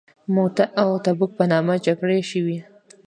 [0.35, 2.57] موته او تبوک په نامه جګړې شوي.